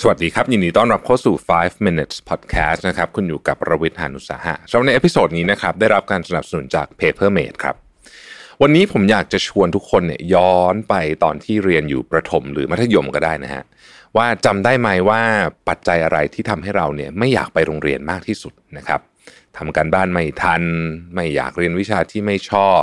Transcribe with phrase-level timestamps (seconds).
[0.00, 7.76] สวัสดีครับ ยินดีต้อนรับเข้าสู่ 5 minutes podcast นะครับ คุณอยู่กับรวิศ หาญอุตสาหะสำหรับใน episode นี้นะครับ ได้รับการสนับสนุนจาก Papermate ครับ
[8.62, 10.94] วันนี้ผมอยากจะชวนทุกคนเนี่ยย้อนไป
[11.24, 13.64] ตอนที่เรียนอยู่ประถมหรือมัธยมก็ได้นะฮะ
[14.16, 15.22] ว่าจำได้ไหมว่า
[15.68, 19.00] ปัจจัยอะไรที่ทำให้เราเนี่ยไม่อยากไปโรงเรียนมากที่สุดนะครับ
[19.56, 20.62] ทำการบ้านไม่ทัน
[21.14, 22.82] ไม่อยากเรียนวิชาที่ไม่ชอบ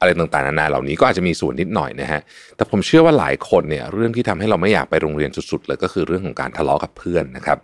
[0.00, 2.20] อะไรต่างๆนานาเหล่านี้ก็อาจจะมีส่วนนิดหน่อยนะฮะ
[2.56, 7.58] แต่ผมเชื่อว่าหลายคนเนี่ยเรื่องที่ทำให้เราไม่อยากไปโรงเรียนสุดๆเลยก็คือเรื่องของการทะเลาะกับเพื่อนนะครับ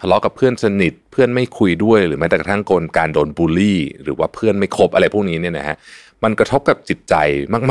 [0.00, 5.76] ทะเลาะกับเพื่อนสนิทเพื่อนไม่คุยด้วย หรือแม้แต่กระทั่งกลการโดนบูลลี่ หรือว่าเพื่อนไม่คบอะไรพวกนี้เนี่ยนะฮะ
[6.24, 7.14] มันกระทบกับจิตใจ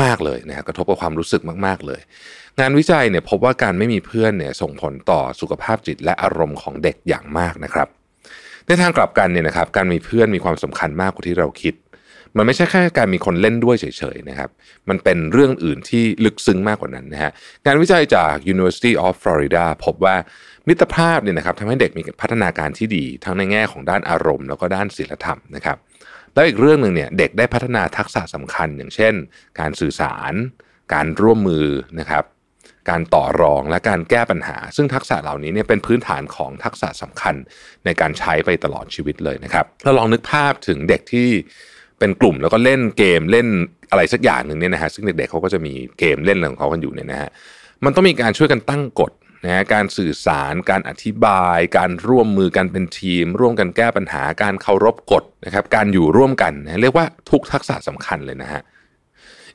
[0.02, 2.00] มาก ๆเลยนะฮะกระทบกับความรู้สึกมากๆเลย
[2.60, 7.88] งานวิจัยเนี่ยพบว่าการไม่มีเพื่อนเนี่ยส่งผลต่อสุขภาพจิตและอารมณ์ของเด็กอย่างมากนะครับ
[8.66, 11.74] ในทางกลับกันเนี่ยนะครับการมีเพื่อนมีความสำคัญมากกว่าที่เราคิด
[12.36, 14.50] มันไม่ใช่แค่การมีคนเล่นด้วยเฉยๆนะครับ
[14.88, 17.32] มันเป็นเรื่องอื่นที่ลึกซึ้งมากกว่านั้นนะฮะ
[17.64, 20.16] งานวิจัยจาก University of Florida พบว่า
[20.68, 25.76] มิตรภาพเนี่ยนะครับทำให้เด็กมีพัฒนาการที่ดี ทั้งในแง่ของด้านอารมณ์ แล้วก็ด้านศีลธรรมนะครับ
[26.34, 29.14] แล้วอีกเรื่องหนึ่งเนี่ยเด็กได้พัฒนาทักษะสำคัญ อย่างเช่น
[29.60, 30.32] การสื่อสาร
[30.94, 31.66] การร่วมมือ
[32.00, 32.24] นะครับ
[32.90, 37.34] การต่อรองและการแก้ปัญหา ซึ่งทักษะเหล่านี้เนี่ยเป็นพื้นฐานของทักษะสำคัญ
[37.84, 41.28] ในการใช้ไปตลอดชีวิตเลยนะครับเราลองนึกภาพถึงเด็กที่
[41.98, 43.46] เป็นกลุ่มแล้วก็เล่นเกมเล่น
[43.90, 47.30] อะไรสักอย่างหนึ่งเนี่ยนะฮะซึ่งเด็กๆเขาก็จะมีเกมเล่นอะไรของเขากันอยู่เนี่ยนะฮะ
[47.84, 49.12] มันต้องมีการช่วยกันตั้งกฎ
[49.44, 58.62] นะฮะการสื่อสารการอธิบาย การร่วมมือกันเป็นทีม ร่วมกันแก้ปัญหาการเคารพกฎนะครับการอยู่ร่วมกันนะเรียกว่าทุกทักษะสำคัญเลยนะฮะ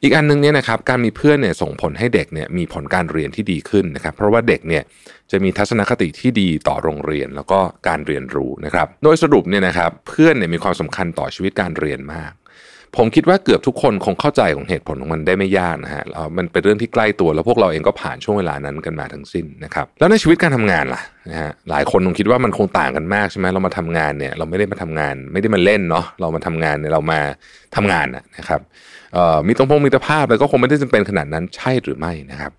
[0.04, 4.84] อีกอันนึงเนี่ยนะครับการมีเพื่อนเนี่ยส่งผลให้เด็กเนี่ยมีผลการเรียนที่ดีขึ้นนะครับ เพราะว่าเด็กเนี่ย
[5.32, 12.32] จะมีทัศนคติที่ดีต่อโรงเรียนแล้วก็การเรียนรู้นะครับ โดยสรุปเนี่ยนะครับเพื่อนเนี่ยมีความสำคัญต่อชีวิตการเรียนมาก
[12.98, 27.20] ผมคิดว่าเกือบทุกคนคงเข้าใจของเหตุผลของมันได้ไม่ยากนะฮะแล้วมันเป็นเรื่องที่ใกล้ตัวแล้วพวกเราเองก็ผ่านช่วงเวลานั้นกันมาทั้งสิ้นนะครับแล้วในชีวิตการทำงานล่ะนะฮะหลายคนคงคิดว่ามันคงต่างกันมากใช่ไหมเรามาทำงานเนี่ยเราไม่ได้มาทำงาน ไม่ได้มาเล่นเนาะเรามาทำงานเนี่ยเรามา
[27.76, 28.08] ทำงาน
[28.38, 28.62] นะครับ
[29.48, 32.52] มีตรงพงมีตรภาพแล้วก็คงไม่ได้จำเป็นขนาดนั้นใช่หรือไม่นะครับ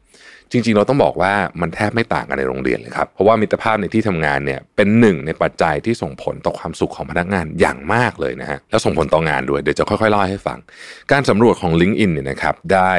[0.53, 10.59] จริงๆ เราต้องบอกว่ามันแทบไม่ต่างกันในโรงเรียนเลยครับ เพราะว่ามิตรภาพในที่ทำงานเนี่ยเป็นหนึ่งในปัจจัยที่ส่งผลต่อความสุขของพนักงานอย่างมากเลยนะฮะ แล้วส่งผลต่องานด้วย เดี๋ยวจะค่อยๆเล่าให้ฟัง
[11.13, 12.93] การสำรวจของ LinkedIn เนี่ยนะครับได้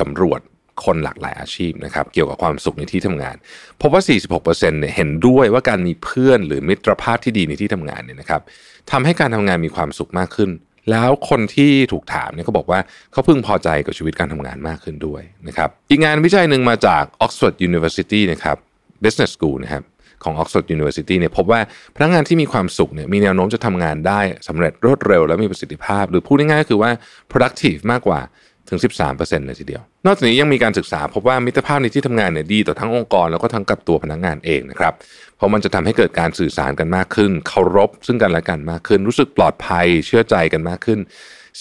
[0.00, 0.40] สำรวจ
[0.84, 3.36] คนหลากหลายอาชีพนะครับเกี่ยวกับความสุขในที่ทำงาน
[3.80, 4.02] พบว่า
[4.40, 8.42] 46%เนี่ยเห็นด้วยว่าการมีเพื่อนหรือมิตรภาพที่ดีในที่ทำงานเนี่ยนะครับ
[8.90, 10.50] ทำให้การทำงานมีความสุขมากขึ้น
[10.90, 12.80] แล้วคนที่ถูกถามเนี่ยก็บอกว่า
[13.12, 18.56] เขาพึงพอใจกับชีวิตการทำงานมากขึ้นด้วยนะครับอีกงานวิจัยหนึ่งมาจาก Oxford University นะครับ
[19.04, 19.84] Business School นะครับ
[20.24, 21.60] ของ Oxford University เนี่ยพบว่า
[21.96, 26.90] พนักงานที่มีความสุขเนี่ยมีแนวโน้มจะทำงานได้สำเร็จรวดเร็ว และมีประสิทธิภาพ หรือพูดง่ายๆก็คือว่า
[27.30, 28.20] productive มากกว่า
[28.68, 34.94] ถึง 13%เลยทีเดียว นอกจากนี้ยังมีการศึกษาพบว่ามิตรภาพในที่ทำงานเนี่ยดีต่อทั้งองค์กรแล้วก็ทั้งกับตัวพนักงานเองนะครับ
[35.36, 40.98] เพราะมันจะทำให้เกิดการสื่อสารกันมากขึ้น เคารพซึ่งกันและกันมากขึ้น รู้สึกปลอดภัยเชื่อใจกันมากขึ้น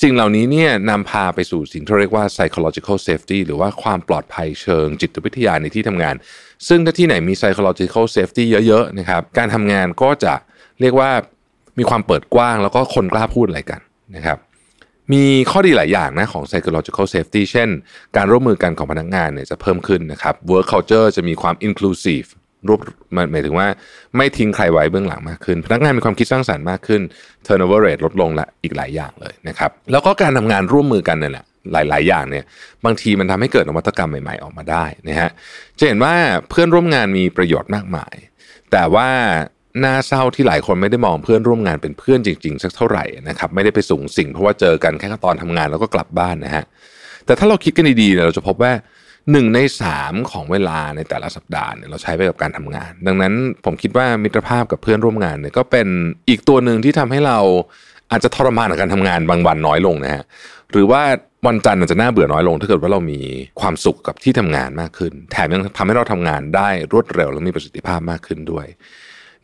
[0.01, 6.15] สิ่งเหล่านี้เนี่ยนำพาไปสู่สิ่งที่เรียกว่า psychological safety หรือว่าความปลอดภัยเชิงจิตวิทยาในที่ทำงาน
[6.67, 10.33] ซึ่งถ้าที่ไหนมี psychological safety เยอะๆนะครับการทำงานก็จะ
[10.81, 11.09] เรียกว่า
[11.79, 13.79] มีความเปิดกว้างแล้วก็คนกล้าพูดอะไรกัน
[14.15, 14.37] นะครับ
[15.13, 17.69] มีข้อดีหลายอย่างนะของ psychological safety เช่น
[18.17, 22.27] การร่วมมือกันของพนักงานเนี่ยจะเพิ่มขึ้นนะครับ work culture จะมีความ inclusive
[22.67, 22.79] รูป
[23.31, 23.67] หมายถึงว่า
[24.17, 27.01] ไม่ทิ้งใครไว้เบื้องหลังมากขึ้น พนักงานมีความคิดสร้างสรรค์มากขึ้น
[27.45, 32.45] turnover rate ลดลงละอีกหลายอย่างเลยนะครับ แล้วก็การทำงานร่วมมือกันเนี่ยแหละหลาย ๆ อย่างเนี่ย
[32.85, 35.31] บางทีมันทำให้เกิดนวัตกรรมใหม่ ๆ ออกมาได้นะฮะ
[35.79, 36.13] จะเห็นว่า
[36.49, 38.15] เพื่อนร่วมงานมีประโยชน์มากมาย
[38.71, 39.09] แต่ว่า
[39.83, 46.63] น่าเศร้าที่หลายคนไม่ได้มองเพื่อนร่วมงานเป็นเพื่อนจริงๆสักเท่าไหร่นะครับไม่ได้ไปสูงสิ่งเพราะว่าเจอกันแค่ตอนทำงานแล้วก็กลับบ้านนะฮะ
[47.25, 48.73] แต่ถ้าเราคิดกันดีๆเราจะพบว่า
[49.31, 53.33] หนึ่งในสามของเวลาในแต่ละสัปดาห์เนี่ยเราใช้ไปกับการทำงาน ดังนั้น
[53.65, 55.87] ผมคิดว่ามิตรภาพกับเพื่อนร่วมงานเนี่ยก็เป็น
[56.29, 57.39] อีกตัวหนึ่งที่ทำให้เรา
[58.11, 60.23] อาจจะทรมานกับการทำงานบางวันน้อยลงนะฮะ
[60.71, 61.01] หรือว่า
[61.47, 63.19] วันจันทร์อาจจะน่าเบื่อน้อยลง ถ้าเกิดว่าเรามี
[63.61, 68.65] ความสุขกับที่ทำงานมากขึ้น แถมยังทำให้เราทำงานได้รวดเร็วและมีประสิทธิภาพมากขึ้นด้วย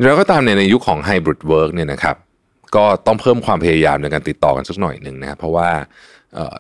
[0.04, 2.16] แล้วก็ตามในในยุคของ hybrid work เนี่ยนะครับ
[2.76, 5.70] ก็ต้องเพิ่มความพยายามในการติดต่อกันสักหน่อยหนึ่งนะครับเพราะว่า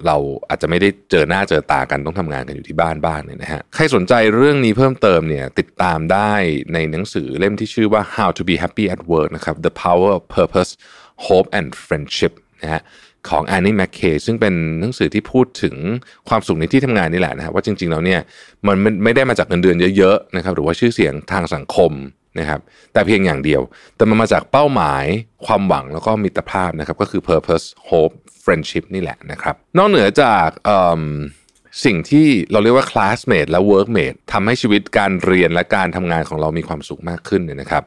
[0.06, 0.18] เรา
[0.50, 6.34] อาจจะไม่ได้เจอหน้าเจอตากันต้องทำงานกันอยู่ที่บ้านบ้างเนี่ยนะฮะใครสนใจเรื่องนี้เพิ่มเติมเนี่ยติดตามได้
[6.74, 10.72] ในหนังสือเล่มที่ชื่อว่า How to be happy at work นะครับ The Power of Purpose
[11.26, 12.82] Hope and Friendship นะฮะ
[13.30, 15.76] ของ Annie McKay ซึ่งเป็นหนังสือที่พูดถึง
[16.30, 18.20] ความสุขในที่ทำงานนี่แหละนะฮะว่าจริงๆแล้วเนี่ย
[18.68, 21.92] มันไม่ได้มาจากเงินเดือนเยอะๆนะครับหรือว่าชื่อเสียงทางสังคม
[22.40, 22.62] นะครับ
[22.94, 23.62] แต่เพียงอย่างเดียว
[23.96, 25.06] แต่มันมาจากเป้าหมาย
[25.46, 30.48] ความหวังแล้วก็มิตรภาพนะครับก็คือ purpose hope friendship นี่แหละนะครับ นอกเหนือจาก
[31.86, 37.84] สิ่งที่เราเรียกว่า classmate และ workmate ทำให้ชีวิตการเรียนและการทำงานของเรามีความสุขมากขึ้นเนี่ยนะครับ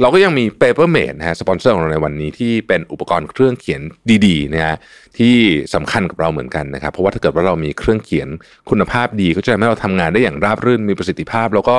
[0.00, 3.80] เราก็ยังมี Papermate นะฮะสปอนเซอร์ของเราในวันนี้ที่เป็นอุปกรณ์เครื่องเขียน
[4.26, 4.76] ดีๆนะฮะ
[5.18, 5.34] ที่
[5.74, 8.28] สำคัญกับเราเหมือนกันนะครับ เพราะว่าถ้าเกิดว่าเรามีเครื่องเขียน
[8.70, 11.76] คุณภาพดีก็จะทำให้เราทำงานได้อย่างราบรื่นมีประสิทธิภาพ แล้วก็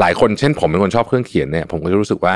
[0.00, 2.34] หลายคนเช่นผมเป็นคนชอบเครื่องเขียนเนี่ยผมก็จะรู้สึกว่า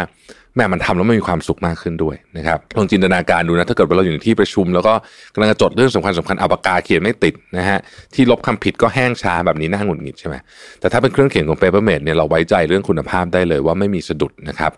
[0.56, 4.94] แม่มันทำแล้วมันมีความสุขมากขึ้นด้วยนะครับลองจินตนาการดูนะถ้าเกิดว่าเราอยู่ในที่ประชุม แล้วก็
[5.34, 7.78] กำลังจะจดเรื่องสำคัญสำคัญอาปากาเขียนไม่ติดนะฮะ
[8.14, 10.37] ที่ลบคำผิดก็แห้งช้าแบบนี้น่าหงุดหงิดใช่ไหม
[10.81, 14.72] แต่ถ้าเป็นเครื่องเขียนของ Papermate เนี่ยเราไว้ใจเรื่องคุณภาพได้เลยว่าไม่มีสะดุดนะครับ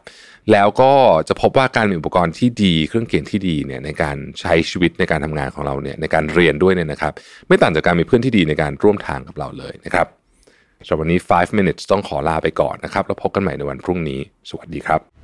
[0.53, 0.93] แล้วก็
[1.29, 7.13] จะพบว่าการมีอุปกรณ์ที่ดี เครื่องเขียนที่ดีเนี่ยในการใช้ชีวิตในการทำงานของเราเนี่ยในการเรียนด้วยเนี่ยนะครับ
[7.49, 10.07] ไม่ต่างจากการมีเพื่อนที่ดีในการร่วมทางกับเราเลยนะครับ
[10.87, 14.21] สำหรับวันนี้ 5 minutes ต้องขอลาไปก่อนนะครับ แล้วพบกันใหม่ในวันพรุ่งนี้
[14.51, 15.24] สวัสดีครับ